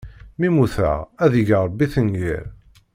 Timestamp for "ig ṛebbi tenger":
1.41-2.43